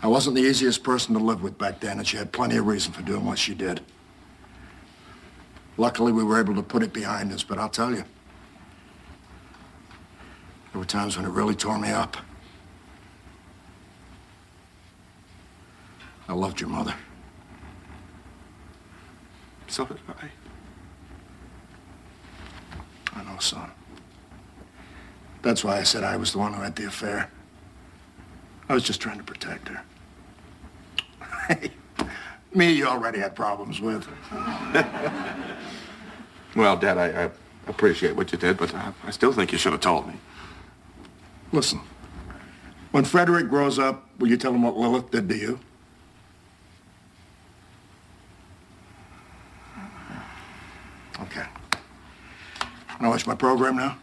I 0.02 0.08
wasn't 0.08 0.36
the 0.36 0.44
easiest 0.44 0.84
person 0.84 1.14
to 1.16 1.20
live 1.20 1.42
with 1.42 1.58
back 1.58 1.80
then, 1.80 1.98
and 1.98 2.08
she 2.08 2.18
had 2.18 2.32
plenty 2.32 2.58
of 2.58 2.68
reason 2.68 2.94
for 2.94 3.02
doing 3.02 3.26
what 3.26 3.40
she 3.40 3.54
did. 3.54 3.82
Luckily, 5.76 6.12
we 6.12 6.24
were 6.24 6.40
able 6.40 6.56
to 6.56 6.64
put 6.64 6.84
it 6.84 6.94
behind 6.94 7.32
us, 7.34 7.44
but 7.44 7.58
I'll 7.58 7.70
tell 7.70 7.92
you, 7.92 8.04
there 10.72 10.80
were 10.80 10.86
times 10.86 11.18
when 11.18 11.26
it 11.26 11.30
really 11.30 11.56
tore 11.56 11.78
me 11.78 11.90
up. 11.90 12.18
I 16.30 16.34
loved 16.34 16.62
your 16.62 16.70
mother. 16.70 16.94
So 19.68 19.86
did 19.86 19.98
I. 20.08 20.30
I 23.20 23.24
know, 23.24 23.40
son. 23.40 23.72
That's 25.42 25.64
why 25.64 25.78
I 25.78 25.84
said 25.84 26.04
I 26.04 26.18
was 26.18 26.32
the 26.32 26.40
one 26.40 26.54
who 26.54 26.62
had 26.62 26.76
the 26.76 26.88
affair. 26.88 27.30
I 28.70 28.74
was 28.74 28.84
just 28.84 29.02
trying 29.02 29.18
to 29.18 29.24
protect 29.24 29.70
her. 29.70 29.82
Hey, 31.48 31.72
me 32.54 32.72
you 32.72 32.86
already 32.86 33.20
had 33.20 33.36
problems 33.36 33.80
with. 33.80 34.08
Well, 36.58 36.76
Dad, 36.76 36.98
I, 36.98 37.26
I 37.26 37.30
appreciate 37.68 38.16
what 38.16 38.32
you 38.32 38.38
did, 38.40 38.58
but 38.58 38.74
I, 38.74 38.92
I 39.06 39.12
still 39.12 39.32
think 39.32 39.52
you 39.52 39.60
should 39.60 39.74
have 39.74 39.82
told 39.82 40.08
me. 40.08 40.16
Listen, 41.52 41.80
when 42.90 43.06
Frederick 43.06 43.48
grows 43.48 43.78
up, 43.78 44.10
will 44.18 44.28
you 44.28 44.38
tell 44.38 44.54
him 44.54 44.64
what 44.64 44.76
Lilith 44.76 45.12
did 45.12 45.30
to 45.30 45.38
you? 45.38 45.60
Okay. 51.22 51.46
Wanna 53.00 53.12
watch 53.12 53.28
my 53.28 53.36
program 53.36 53.76
now? 53.76 54.00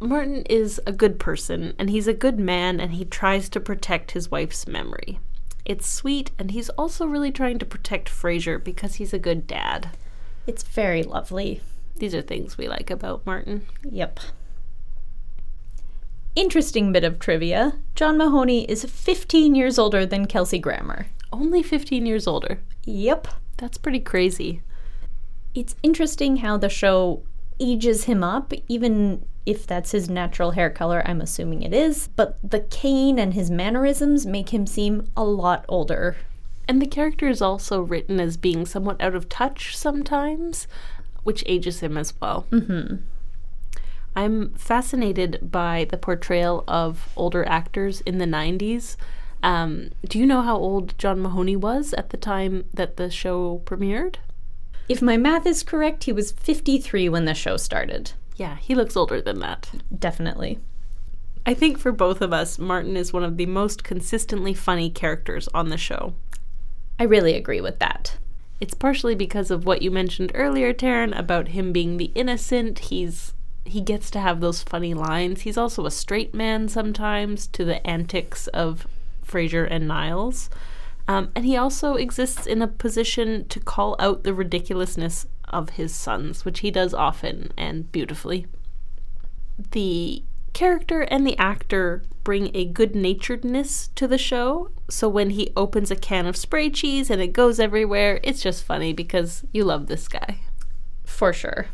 Martin 0.00 0.42
is 0.42 0.80
a 0.86 0.92
good 0.92 1.18
person, 1.18 1.74
and 1.78 1.90
he's 1.90 2.06
a 2.06 2.14
good 2.14 2.38
man, 2.38 2.78
and 2.80 2.92
he 2.92 3.04
tries 3.04 3.48
to 3.48 3.60
protect 3.60 4.12
his 4.12 4.30
wife's 4.30 4.66
memory. 4.68 5.18
It's 5.64 5.88
sweet, 5.88 6.30
and 6.38 6.52
he's 6.52 6.68
also 6.70 7.06
really 7.06 7.32
trying 7.32 7.58
to 7.58 7.66
protect 7.66 8.08
Frasier 8.08 8.62
because 8.62 8.96
he's 8.96 9.12
a 9.12 9.18
good 9.18 9.46
dad. 9.46 9.90
It's 10.46 10.62
very 10.62 11.02
lovely. 11.02 11.60
These 11.96 12.14
are 12.14 12.22
things 12.22 12.56
we 12.56 12.68
like 12.68 12.90
about 12.90 13.26
Martin. 13.26 13.66
Yep. 13.82 14.20
Interesting 16.36 16.92
bit 16.92 17.02
of 17.02 17.18
trivia 17.18 17.74
John 17.96 18.16
Mahoney 18.16 18.64
is 18.70 18.84
15 18.84 19.56
years 19.56 19.78
older 19.78 20.06
than 20.06 20.26
Kelsey 20.26 20.60
Grammer. 20.60 21.08
Only 21.32 21.62
15 21.62 22.06
years 22.06 22.28
older. 22.28 22.60
Yep. 22.84 23.26
That's 23.56 23.76
pretty 23.76 23.98
crazy. 24.00 24.62
It's 25.54 25.74
interesting 25.82 26.36
how 26.36 26.56
the 26.56 26.68
show 26.68 27.24
ages 27.58 28.04
him 28.04 28.22
up, 28.22 28.52
even 28.68 29.26
if 29.46 29.66
that's 29.66 29.92
his 29.92 30.10
natural 30.10 30.52
hair 30.52 30.70
color, 30.70 31.02
I'm 31.06 31.20
assuming 31.20 31.62
it 31.62 31.72
is. 31.72 32.08
But 32.16 32.38
the 32.42 32.60
cane 32.60 33.18
and 33.18 33.34
his 33.34 33.50
mannerisms 33.50 34.26
make 34.26 34.50
him 34.50 34.66
seem 34.66 35.10
a 35.16 35.24
lot 35.24 35.64
older. 35.68 36.16
And 36.66 36.82
the 36.82 36.86
character 36.86 37.28
is 37.28 37.40
also 37.40 37.80
written 37.80 38.20
as 38.20 38.36
being 38.36 38.66
somewhat 38.66 39.00
out 39.00 39.14
of 39.14 39.28
touch 39.28 39.76
sometimes, 39.76 40.66
which 41.22 41.42
ages 41.46 41.80
him 41.80 41.96
as 41.96 42.12
well. 42.20 42.46
Mm-hmm. 42.50 42.96
I'm 44.14 44.52
fascinated 44.54 45.50
by 45.50 45.86
the 45.88 45.96
portrayal 45.96 46.64
of 46.66 47.08
older 47.16 47.46
actors 47.48 48.00
in 48.02 48.18
the 48.18 48.26
90s. 48.26 48.96
Um, 49.42 49.90
do 50.06 50.18
you 50.18 50.26
know 50.26 50.42
how 50.42 50.56
old 50.56 50.98
John 50.98 51.20
Mahoney 51.20 51.56
was 51.56 51.94
at 51.94 52.10
the 52.10 52.16
time 52.16 52.64
that 52.74 52.96
the 52.96 53.10
show 53.10 53.62
premiered? 53.64 54.16
If 54.88 55.00
my 55.00 55.16
math 55.16 55.46
is 55.46 55.62
correct, 55.62 56.04
he 56.04 56.12
was 56.12 56.32
53 56.32 57.08
when 57.08 57.26
the 57.26 57.34
show 57.34 57.56
started. 57.56 58.12
Yeah, 58.38 58.56
he 58.56 58.74
looks 58.74 58.96
older 58.96 59.20
than 59.20 59.40
that. 59.40 59.70
Definitely. 59.96 60.60
I 61.44 61.54
think 61.54 61.78
for 61.78 61.92
both 61.92 62.22
of 62.22 62.32
us, 62.32 62.58
Martin 62.58 62.96
is 62.96 63.12
one 63.12 63.24
of 63.24 63.36
the 63.36 63.46
most 63.46 63.82
consistently 63.82 64.54
funny 64.54 64.90
characters 64.90 65.48
on 65.52 65.70
the 65.70 65.76
show. 65.76 66.14
I 67.00 67.04
really 67.04 67.34
agree 67.34 67.60
with 67.60 67.80
that. 67.80 68.16
It's 68.60 68.74
partially 68.74 69.14
because 69.14 69.50
of 69.50 69.66
what 69.66 69.82
you 69.82 69.90
mentioned 69.90 70.30
earlier, 70.34 70.72
Taryn, 70.72 71.18
about 71.18 71.48
him 71.48 71.72
being 71.72 71.96
the 71.96 72.12
innocent. 72.14 72.78
He's 72.78 73.34
he 73.64 73.80
gets 73.80 74.10
to 74.12 74.20
have 74.20 74.40
those 74.40 74.62
funny 74.62 74.94
lines. 74.94 75.42
He's 75.42 75.58
also 75.58 75.84
a 75.84 75.90
straight 75.90 76.32
man 76.32 76.68
sometimes 76.68 77.46
to 77.48 77.64
the 77.64 77.86
antics 77.86 78.46
of 78.48 78.86
Frasier 79.26 79.66
and 79.70 79.86
Niles. 79.86 80.48
Um, 81.06 81.30
and 81.34 81.44
he 81.44 81.56
also 81.56 81.94
exists 81.94 82.46
in 82.46 82.62
a 82.62 82.68
position 82.68 83.46
to 83.48 83.60
call 83.60 83.94
out 83.98 84.22
the 84.22 84.32
ridiculousness 84.32 85.26
of 85.50 85.70
his 85.70 85.94
sons, 85.94 86.44
which 86.44 86.60
he 86.60 86.70
does 86.70 86.94
often 86.94 87.52
and 87.56 87.90
beautifully. 87.92 88.46
The 89.72 90.22
character 90.52 91.02
and 91.02 91.26
the 91.26 91.38
actor 91.38 92.02
bring 92.24 92.50
a 92.54 92.64
good 92.64 92.94
naturedness 92.94 93.90
to 93.94 94.06
the 94.08 94.18
show. 94.18 94.70
So 94.90 95.08
when 95.08 95.30
he 95.30 95.52
opens 95.56 95.90
a 95.90 95.96
can 95.96 96.26
of 96.26 96.36
spray 96.36 96.70
cheese 96.70 97.10
and 97.10 97.22
it 97.22 97.32
goes 97.32 97.60
everywhere, 97.60 98.20
it's 98.22 98.42
just 98.42 98.64
funny 98.64 98.92
because 98.92 99.44
you 99.52 99.64
love 99.64 99.86
this 99.86 100.08
guy. 100.08 100.40
For 101.04 101.32
sure. 101.32 101.66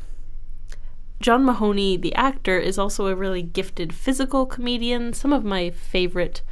John 1.20 1.44
Mahoney, 1.44 1.96
the 1.96 2.14
actor, 2.14 2.58
is 2.58 2.78
also 2.78 3.06
a 3.06 3.14
really 3.14 3.42
gifted 3.42 3.94
physical 3.94 4.46
comedian. 4.46 5.12
Some 5.12 5.32
of 5.32 5.44
my 5.44 5.70
favorite 5.70 6.42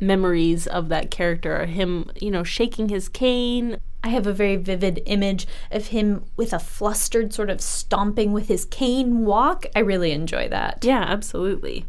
memories 0.00 0.66
of 0.66 0.88
that 0.88 1.10
character 1.10 1.56
are 1.60 1.66
him, 1.66 2.10
you 2.20 2.30
know, 2.30 2.42
shaking 2.42 2.88
his 2.88 3.08
cane. 3.08 3.78
I 4.06 4.10
have 4.10 4.28
a 4.28 4.32
very 4.32 4.54
vivid 4.54 5.02
image 5.06 5.48
of 5.72 5.88
him 5.88 6.26
with 6.36 6.52
a 6.52 6.60
flustered 6.60 7.34
sort 7.34 7.50
of 7.50 7.60
stomping 7.60 8.32
with 8.32 8.46
his 8.46 8.64
cane 8.64 9.24
walk. 9.24 9.66
I 9.74 9.80
really 9.80 10.12
enjoy 10.12 10.48
that. 10.48 10.84
Yeah, 10.84 11.02
absolutely. 11.02 11.86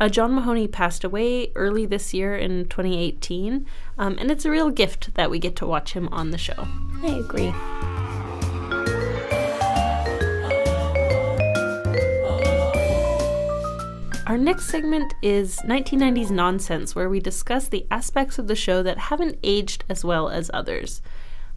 Uh, 0.00 0.08
John 0.08 0.34
Mahoney 0.34 0.66
passed 0.66 1.04
away 1.04 1.52
early 1.54 1.86
this 1.86 2.12
year 2.12 2.36
in 2.36 2.64
2018, 2.64 3.66
um, 3.98 4.16
and 4.18 4.32
it's 4.32 4.44
a 4.44 4.50
real 4.50 4.70
gift 4.70 5.14
that 5.14 5.30
we 5.30 5.38
get 5.38 5.54
to 5.54 5.64
watch 5.64 5.92
him 5.92 6.08
on 6.08 6.32
the 6.32 6.38
show. 6.38 6.66
I 7.04 7.22
agree. 7.24 7.54
Our 14.26 14.38
next 14.38 14.66
segment 14.66 15.14
is 15.22 15.58
1990s 15.58 16.32
Nonsense, 16.32 16.96
where 16.96 17.08
we 17.08 17.20
discuss 17.20 17.68
the 17.68 17.86
aspects 17.92 18.40
of 18.40 18.48
the 18.48 18.56
show 18.56 18.82
that 18.82 18.98
haven't 18.98 19.38
aged 19.44 19.84
as 19.88 20.04
well 20.04 20.28
as 20.28 20.50
others. 20.52 21.00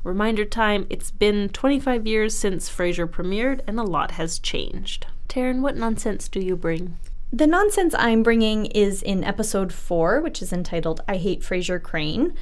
Reminder 0.07 0.45
time 0.45 0.87
it's 0.89 1.11
been 1.11 1.49
25 1.49 2.07
years 2.07 2.33
since 2.33 2.69
Frasier 2.69 3.09
premiered, 3.09 3.59
and 3.67 3.77
a 3.77 3.83
lot 3.83 4.11
has 4.11 4.39
changed. 4.39 5.05
Taryn, 5.27 5.59
what 5.59 5.75
nonsense 5.75 6.29
do 6.29 6.39
you 6.39 6.55
bring? 6.55 6.97
The 7.33 7.45
nonsense 7.45 7.93
I'm 7.93 8.23
bringing 8.23 8.67
is 8.67 9.03
in 9.03 9.25
episode 9.25 9.73
four, 9.73 10.21
which 10.21 10.41
is 10.41 10.53
entitled 10.53 11.01
I 11.09 11.17
Hate 11.17 11.41
Frasier 11.41 11.83
Crane. 11.83 12.33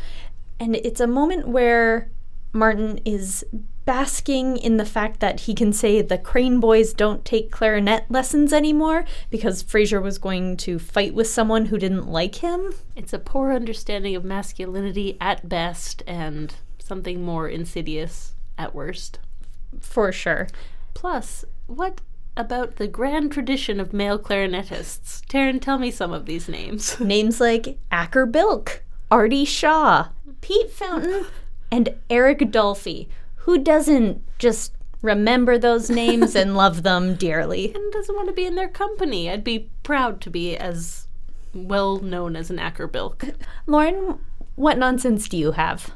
And 0.60 0.76
it's 0.76 1.00
a 1.00 1.08
moment 1.08 1.48
where 1.48 2.12
Martin 2.54 3.00
is 3.04 3.44
basking 3.86 4.58
in 4.58 4.78
the 4.78 4.86
fact 4.86 5.20
that 5.20 5.42
he 5.42 5.56
can 5.56 5.74
say 5.74 6.04
the 6.04 6.20
Crane 6.20 6.60
boys 6.60 6.94
don't 6.94 7.26
take 7.26 7.50
clarinet 7.50 8.06
lessons 8.10 8.54
anymore 8.54 9.06
because 9.32 9.64
Frasier 9.64 10.04
was 10.04 10.20
going 10.20 10.56
to 10.58 10.78
fight 10.78 11.16
with 11.16 11.28
someone 11.28 11.66
who 11.66 11.80
didn't 11.80 12.08
like 12.08 12.36
him. 12.36 12.76
It's 12.96 13.14
a 13.14 13.18
poor 13.18 13.52
understanding 13.52 14.16
of 14.16 14.24
masculinity 14.24 15.18
at 15.20 15.50
best 15.50 16.04
and 16.06 16.54
something 16.86 17.24
more 17.24 17.50
insidious 17.50 18.36
at 18.58 18.76
worst. 18.76 19.20
For 19.82 20.12
sure. 20.12 20.48
Plus, 20.94 21.44
what 21.68 22.02
about 22.38 22.76
the 22.76 22.88
grand 22.88 23.32
tradition 23.32 23.80
of 23.80 23.94
male 23.94 24.20
clarinetists? 24.20 25.26
Taryn, 25.26 25.60
tell 25.62 25.78
me 25.78 25.92
some 25.92 26.14
of 26.14 26.26
these 26.26 26.48
names. 26.48 27.00
Names 27.00 27.42
like 27.42 27.80
Acker 27.92 28.26
Bilk, 28.26 28.84
Artie 29.10 29.46
Shaw, 29.46 30.10
Pete 30.42 30.72
Fountain, 30.72 31.26
and 31.72 31.96
Eric 32.10 32.40
Dolphy. 32.52 33.08
Who 33.38 33.58
doesn't 33.58 34.24
just 34.38 34.74
remember 35.02 35.58
those 35.58 35.90
names 35.90 36.36
and 36.36 36.56
love 36.58 36.84
them 36.84 37.16
dearly? 37.16 37.74
and 37.74 37.92
doesn't 37.94 38.16
want 38.16 38.28
to 38.28 38.34
be 38.34 38.46
in 38.46 38.56
their 38.56 38.70
company. 38.70 39.30
I'd 39.30 39.44
be 39.44 39.70
proud 39.84 40.22
to 40.22 40.30
be 40.30 40.56
as 40.58 41.08
well 41.54 42.00
known 42.00 42.36
as 42.36 42.50
an 42.50 42.60
Acker 42.60 42.88
Bilk. 42.88 43.26
Lauren, 43.66 44.20
what 44.56 44.78
nonsense 44.78 45.28
do 45.30 45.38
you 45.38 45.54
have? 45.54 45.92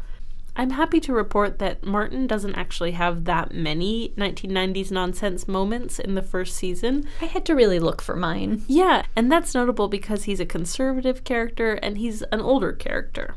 I'm 0.55 0.71
happy 0.71 0.99
to 1.01 1.13
report 1.13 1.59
that 1.59 1.85
Martin 1.85 2.27
doesn't 2.27 2.55
actually 2.55 2.91
have 2.91 3.25
that 3.25 3.53
many 3.53 4.13
1990s 4.17 4.91
nonsense 4.91 5.47
moments 5.47 5.99
in 5.99 6.15
the 6.15 6.21
first 6.21 6.55
season. 6.57 7.07
I 7.21 7.25
had 7.25 7.45
to 7.45 7.55
really 7.55 7.79
look 7.79 8.01
for 8.01 8.15
mine. 8.15 8.63
Yeah, 8.67 9.03
and 9.15 9.31
that's 9.31 9.55
notable 9.55 9.87
because 9.87 10.25
he's 10.25 10.39
a 10.39 10.45
conservative 10.45 11.23
character 11.23 11.73
and 11.75 11.97
he's 11.97 12.21
an 12.23 12.41
older 12.41 12.73
character. 12.73 13.35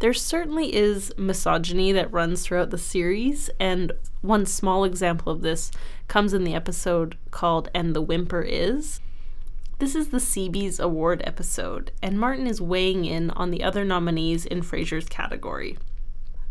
There 0.00 0.14
certainly 0.14 0.76
is 0.76 1.12
misogyny 1.18 1.90
that 1.90 2.12
runs 2.12 2.44
throughout 2.44 2.70
the 2.70 2.78
series, 2.78 3.50
and 3.58 3.90
one 4.20 4.46
small 4.46 4.84
example 4.84 5.32
of 5.32 5.42
this 5.42 5.72
comes 6.06 6.32
in 6.32 6.44
the 6.44 6.54
episode 6.54 7.16
called 7.32 7.68
And 7.74 7.96
the 7.96 8.00
Whimper 8.00 8.42
Is. 8.42 9.00
This 9.80 9.96
is 9.96 10.08
the 10.08 10.18
SeaBee's 10.18 10.78
award 10.78 11.22
episode, 11.24 11.90
and 12.00 12.18
Martin 12.18 12.46
is 12.46 12.60
weighing 12.60 13.04
in 13.04 13.30
on 13.30 13.50
the 13.50 13.64
other 13.64 13.84
nominees 13.84 14.46
in 14.46 14.62
Frasier's 14.62 15.08
category. 15.08 15.78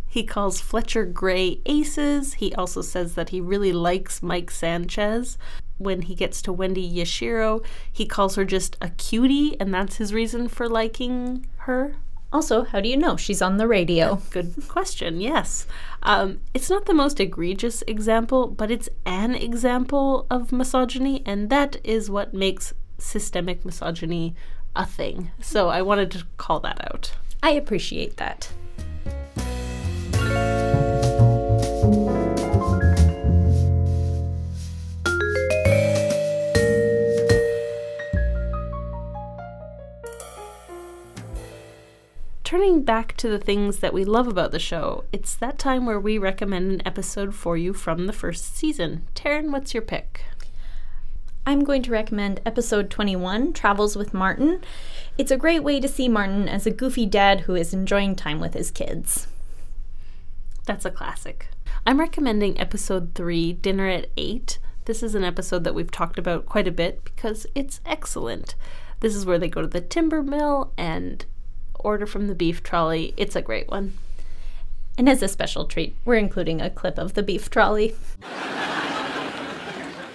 He 0.07 0.23
calls 0.23 0.61
Fletcher 0.61 1.05
Gray 1.05 1.59
aces. 1.65 2.35
He 2.35 2.53
also 2.55 2.81
says 2.81 3.15
that 3.15 3.29
he 3.29 3.41
really 3.41 3.73
likes 3.73 4.23
Mike 4.23 4.51
Sanchez. 4.51 5.37
When 5.77 6.03
he 6.03 6.15
gets 6.15 6.41
to 6.43 6.53
Wendy 6.53 6.89
Yashiro, 6.89 7.63
he 7.91 8.05
calls 8.05 8.35
her 8.35 8.45
just 8.45 8.77
a 8.81 8.89
cutie, 8.89 9.59
and 9.59 9.73
that's 9.73 9.97
his 9.97 10.13
reason 10.13 10.47
for 10.47 10.67
liking 10.67 11.45
her. 11.57 11.95
Also, 12.33 12.63
how 12.63 12.81
do 12.81 12.89
you 12.89 12.97
know 12.97 13.15
she's 13.15 13.41
on 13.41 13.57
the 13.57 13.67
radio? 13.67 14.15
Good 14.31 14.53
question, 14.67 15.21
yes. 15.21 15.65
Um, 16.03 16.39
it's 16.53 16.69
not 16.69 16.85
the 16.85 16.93
most 16.93 17.19
egregious 17.19 17.83
example, 17.87 18.47
but 18.47 18.71
it's 18.71 18.89
an 19.05 19.35
example 19.35 20.25
of 20.29 20.51
misogyny, 20.51 21.21
and 21.25 21.49
that 21.49 21.77
is 21.83 22.09
what 22.09 22.33
makes 22.33 22.73
systemic 22.97 23.63
misogyny 23.63 24.35
a 24.75 24.85
thing. 24.85 25.31
So 25.41 25.69
I 25.69 25.81
wanted 25.81 26.11
to 26.11 26.25
call 26.37 26.59
that 26.61 26.79
out. 26.91 27.13
I 27.41 27.51
appreciate 27.51 28.17
that. 28.17 28.49
Turning 42.67 42.83
back 42.83 43.15
to 43.15 43.29
the 43.29 43.39
things 43.39 43.79
that 43.79 43.93
we 43.93 44.03
love 44.03 44.27
about 44.27 44.51
the 44.51 44.59
show, 44.59 45.05
it's 45.13 45.33
that 45.35 45.57
time 45.57 45.85
where 45.85 46.01
we 46.01 46.17
recommend 46.17 46.69
an 46.69 46.85
episode 46.85 47.33
for 47.33 47.55
you 47.55 47.71
from 47.71 48.07
the 48.07 48.11
first 48.11 48.57
season. 48.57 49.07
Taryn, 49.15 49.53
what's 49.53 49.73
your 49.73 49.81
pick? 49.81 50.25
I'm 51.45 51.63
going 51.63 51.81
to 51.83 51.91
recommend 51.91 52.41
episode 52.45 52.89
21, 52.89 53.53
Travels 53.53 53.95
with 53.95 54.13
Martin. 54.13 54.59
It's 55.17 55.31
a 55.31 55.37
great 55.37 55.63
way 55.63 55.79
to 55.79 55.87
see 55.87 56.09
Martin 56.09 56.49
as 56.49 56.67
a 56.67 56.71
goofy 56.71 57.05
dad 57.05 57.41
who 57.41 57.55
is 57.55 57.73
enjoying 57.73 58.17
time 58.17 58.41
with 58.41 58.53
his 58.53 58.69
kids. 58.69 59.27
That's 60.65 60.83
a 60.83 60.91
classic. 60.91 61.47
I'm 61.85 62.01
recommending 62.01 62.59
episode 62.59 63.15
3, 63.15 63.53
Dinner 63.53 63.87
at 63.87 64.09
8. 64.17 64.59
This 64.83 65.01
is 65.01 65.15
an 65.15 65.23
episode 65.23 65.63
that 65.63 65.73
we've 65.73 65.89
talked 65.89 66.19
about 66.19 66.45
quite 66.45 66.67
a 66.67 66.71
bit 66.71 67.05
because 67.05 67.47
it's 67.55 67.79
excellent. 67.85 68.55
This 68.99 69.15
is 69.15 69.25
where 69.25 69.39
they 69.39 69.47
go 69.47 69.61
to 69.61 69.67
the 69.67 69.79
timber 69.79 70.21
mill 70.21 70.73
and 70.77 71.25
order 71.79 72.05
from 72.05 72.27
the 72.27 72.35
beef 72.35 72.63
trolley. 72.63 73.13
It's 73.17 73.35
a 73.35 73.41
great 73.41 73.67
one. 73.67 73.97
And 74.97 75.07
as 75.07 75.21
a 75.21 75.27
special 75.27 75.65
treat, 75.65 75.95
we're 76.05 76.15
including 76.15 76.59
a 76.59 76.69
clip 76.69 76.97
of 76.97 77.13
the 77.13 77.23
beef 77.23 77.49
trolley. 77.49 77.95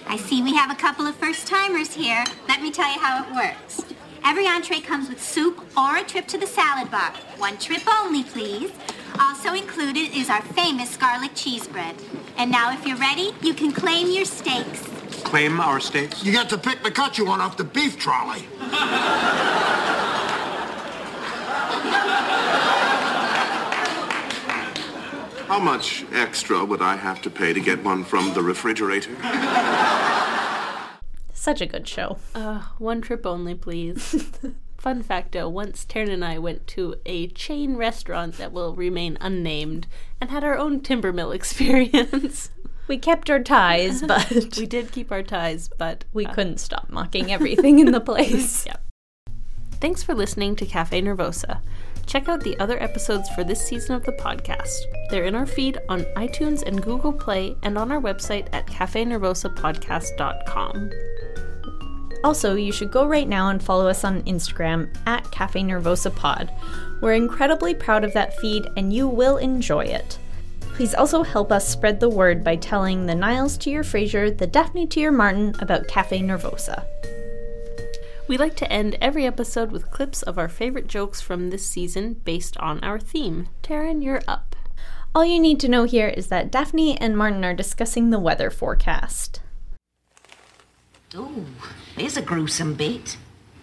I 0.07 0.17
see 0.17 0.43
we 0.43 0.53
have 0.55 0.69
a 0.69 0.75
couple 0.75 1.07
of 1.07 1.15
first 1.15 1.47
timers 1.47 1.93
here. 1.93 2.23
Let 2.47 2.61
me 2.61 2.71
tell 2.71 2.93
you 2.93 2.99
how 2.99 3.23
it 3.23 3.33
works. 3.33 3.81
Every 4.25 4.45
entree 4.47 4.79
comes 4.79 5.09
with 5.09 5.21
soup 5.21 5.65
or 5.77 5.97
a 5.97 6.03
trip 6.03 6.27
to 6.27 6.37
the 6.37 6.47
salad 6.47 6.91
bar. 6.91 7.11
One 7.37 7.57
trip 7.57 7.81
only, 7.87 8.23
please. 8.23 8.71
Also 9.19 9.53
included 9.53 10.15
is 10.15 10.29
our 10.29 10.41
famous 10.41 10.97
garlic 10.97 11.31
cheese 11.35 11.67
bread. 11.67 11.95
And 12.37 12.51
now, 12.51 12.71
if 12.73 12.85
you're 12.85 12.97
ready, 12.97 13.33
you 13.41 13.53
can 13.53 13.71
claim 13.71 14.09
your 14.09 14.25
steaks. 14.25 14.81
Claim 15.23 15.59
our 15.59 15.79
steaks? 15.79 16.23
You 16.23 16.31
get 16.31 16.49
to 16.49 16.57
pick 16.57 16.83
the 16.83 16.91
cut 16.91 17.17
you 17.17 17.25
want 17.25 17.41
off 17.41 17.57
the 17.57 17.63
beef 17.63 17.97
trolley. 17.97 18.47
How 25.53 25.59
much 25.59 26.03
extra 26.11 26.65
would 26.65 26.81
I 26.81 26.95
have 26.95 27.21
to 27.21 27.29
pay 27.29 27.53
to 27.53 27.61
get 27.61 27.83
one 27.83 28.03
from 28.03 28.33
the 28.33 28.41
refrigerator? 28.41 29.15
Such 31.31 31.61
a 31.61 31.67
good 31.67 31.87
show. 31.87 32.17
Uh, 32.33 32.63
one 32.79 33.01
trip 33.01 33.23
only, 33.23 33.53
please. 33.53 34.31
Fun 34.79 35.03
facto 35.03 35.47
once 35.47 35.85
Taryn 35.85 36.09
and 36.09 36.25
I 36.25 36.39
went 36.39 36.65
to 36.69 36.95
a 37.05 37.27
chain 37.27 37.75
restaurant 37.75 38.39
that 38.39 38.51
will 38.51 38.73
remain 38.73 39.15
unnamed 39.21 39.85
and 40.19 40.31
had 40.31 40.43
our 40.43 40.57
own 40.57 40.81
timber 40.81 41.13
mill 41.13 41.31
experience. 41.39 42.49
We 42.87 42.97
kept 42.97 43.29
our 43.29 43.39
ties, 43.39 44.01
but 44.07 44.55
we 44.57 44.65
did 44.65 44.91
keep 44.91 45.11
our 45.11 45.21
ties, 45.21 45.69
but 45.77 46.03
we 46.13 46.25
uh, 46.25 46.33
couldn't 46.33 46.61
stop 46.61 46.89
mocking 46.89 47.31
everything 47.31 47.77
in 47.77 47.91
the 47.91 48.01
place. 48.01 48.65
Yep. 48.65 48.83
Thanks 49.73 50.01
for 50.01 50.15
listening 50.15 50.55
to 50.55 50.65
Cafe 50.65 50.99
Nervosa. 50.99 51.61
Check 52.05 52.29
out 52.29 52.41
the 52.41 52.57
other 52.59 52.81
episodes 52.81 53.29
for 53.29 53.43
this 53.43 53.65
season 53.65 53.95
of 53.95 54.03
the 54.03 54.11
podcast. 54.11 54.77
They're 55.09 55.25
in 55.25 55.35
our 55.35 55.45
feed 55.45 55.77
on 55.89 56.05
iTunes 56.15 56.63
and 56.63 56.81
Google 56.81 57.13
Play 57.13 57.55
and 57.63 57.77
on 57.77 57.91
our 57.91 58.01
website 58.01 58.47
at 58.53 58.65
cafenervosapodcast.com. 58.67 60.91
Also, 62.23 62.55
you 62.55 62.71
should 62.71 62.91
go 62.91 63.05
right 63.05 63.27
now 63.27 63.49
and 63.49 63.61
follow 63.61 63.87
us 63.87 64.05
on 64.05 64.23
Instagram 64.23 64.89
at 65.05 65.29
Cafe 65.31 65.61
Nervosa 65.61 66.15
Pod. 66.15 66.51
We're 67.01 67.13
incredibly 67.13 67.75
proud 67.75 68.05
of 68.05 68.13
that 68.13 68.37
feed 68.37 68.65
and 68.77 68.93
you 68.93 69.07
will 69.07 69.37
enjoy 69.37 69.85
it. 69.85 70.17
Please 70.61 70.95
also 70.95 71.21
help 71.21 71.51
us 71.51 71.67
spread 71.67 71.99
the 71.99 72.09
word 72.09 72.43
by 72.43 72.55
telling 72.55 73.05
the 73.05 73.13
Niles 73.13 73.57
to 73.59 73.69
your 73.69 73.83
Frasier, 73.83 74.35
the 74.35 74.47
Daphne 74.47 74.87
to 74.87 74.99
your 74.99 75.11
Martin 75.11 75.53
about 75.59 75.87
Cafe 75.87 76.19
Nervosa. 76.21 76.83
We 78.33 78.39
like 78.39 78.55
to 78.55 78.73
end 78.73 78.97
every 78.99 79.27
episode 79.27 79.71
with 79.71 79.91
clips 79.91 80.23
of 80.23 80.39
our 80.39 80.49
favorite 80.49 80.87
jokes 80.87 81.21
from 81.21 81.51
this 81.51 81.67
season 81.67 82.13
based 82.25 82.57
on 82.57 82.83
our 82.83 82.99
theme. 82.99 83.47
Taryn, 83.61 84.03
you're 84.03 84.23
up. 84.27 84.55
All 85.13 85.23
you 85.23 85.39
need 85.39 85.59
to 85.59 85.67
know 85.67 85.83
here 85.83 86.07
is 86.07 86.29
that 86.29 86.51
Daphne 86.51 86.99
and 86.99 87.15
Martin 87.15 87.45
are 87.45 87.53
discussing 87.53 88.09
the 88.09 88.17
weather 88.17 88.49
forecast. 88.49 89.39
Oh, 91.13 91.45
there's 91.95 92.17
a 92.17 92.23
gruesome 92.23 92.73
bit. 92.73 93.17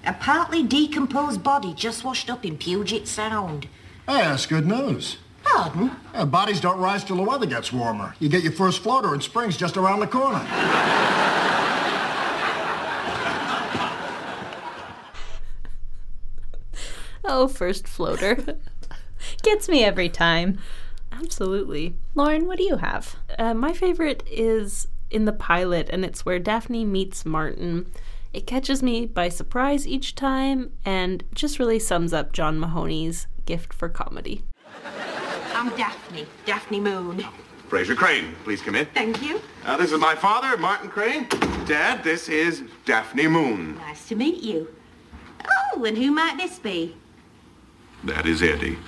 A 0.06 0.12
partly 0.12 0.62
decomposed 0.62 1.42
body 1.42 1.74
just 1.74 2.04
washed 2.04 2.30
up 2.30 2.44
in 2.44 2.56
Puget 2.56 3.08
Sound. 3.08 3.64
Hey, 4.06 4.18
that's 4.18 4.46
good 4.46 4.68
news. 4.68 5.16
Pardon? 5.42 5.96
Yeah, 6.14 6.26
bodies 6.26 6.60
don't 6.60 6.78
rise 6.78 7.02
till 7.02 7.16
the 7.16 7.24
weather 7.24 7.46
gets 7.46 7.72
warmer. 7.72 8.14
You 8.20 8.28
get 8.28 8.44
your 8.44 8.52
first 8.52 8.84
floater 8.84 9.14
and 9.14 9.20
spring's 9.20 9.56
just 9.56 9.76
around 9.76 9.98
the 9.98 10.06
corner. 10.06 10.46
Oh, 17.32 17.46
first 17.46 17.86
floater. 17.86 18.58
Gets 19.42 19.68
me 19.68 19.84
every 19.84 20.08
time. 20.08 20.58
Absolutely. 21.12 21.94
Lauren, 22.16 22.48
what 22.48 22.58
do 22.58 22.64
you 22.64 22.78
have? 22.78 23.14
Uh, 23.38 23.54
my 23.54 23.72
favorite 23.72 24.24
is 24.28 24.88
in 25.12 25.26
the 25.26 25.32
pilot, 25.32 25.88
and 25.90 26.04
it's 26.04 26.26
where 26.26 26.40
Daphne 26.40 26.84
meets 26.84 27.24
Martin. 27.24 27.86
It 28.32 28.48
catches 28.48 28.82
me 28.82 29.06
by 29.06 29.28
surprise 29.28 29.86
each 29.86 30.16
time 30.16 30.72
and 30.84 31.22
just 31.32 31.60
really 31.60 31.78
sums 31.78 32.12
up 32.12 32.32
John 32.32 32.58
Mahoney's 32.58 33.28
gift 33.46 33.72
for 33.72 33.88
comedy. 33.88 34.42
I'm 35.54 35.68
Daphne, 35.76 36.26
Daphne 36.46 36.80
Moon. 36.80 37.24
Frasier 37.68 37.96
Crane, 37.96 38.34
please 38.42 38.60
come 38.60 38.74
in. 38.74 38.86
Thank 38.86 39.22
you. 39.22 39.40
Uh, 39.64 39.76
this 39.76 39.92
is 39.92 40.00
my 40.00 40.16
father, 40.16 40.56
Martin 40.56 40.90
Crane. 40.90 41.28
Dad, 41.64 42.02
this 42.02 42.28
is 42.28 42.64
Daphne 42.84 43.28
Moon. 43.28 43.76
Nice 43.76 44.08
to 44.08 44.16
meet 44.16 44.42
you. 44.42 44.74
Oh, 45.76 45.84
and 45.84 45.96
who 45.96 46.10
might 46.10 46.36
this 46.36 46.58
be? 46.58 46.96
That 48.04 48.26
is 48.26 48.42
Eddie. 48.42 48.78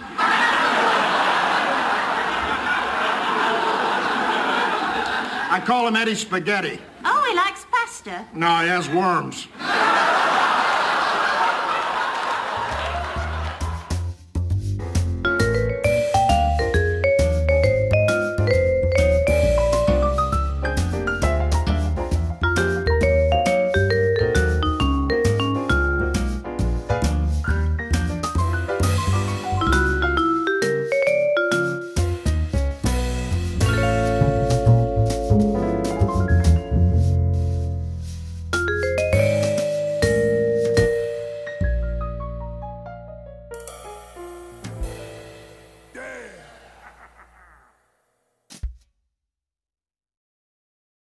I 5.50 5.60
call 5.66 5.86
him 5.86 5.96
Eddie 5.96 6.14
Spaghetti. 6.14 6.80
Oh, 7.04 7.26
he 7.28 7.36
likes 7.36 7.66
pasta. 7.70 8.26
No, 8.32 8.48
he 8.62 8.68
has 8.68 8.88
worms. 8.88 9.48